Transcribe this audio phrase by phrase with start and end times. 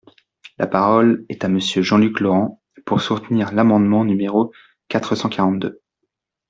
[0.57, 4.51] La parole est à Monsieur Jean-Luc Laurent, pour soutenir l’amendement numéro
[4.87, 5.79] quatre cent quarante-deux.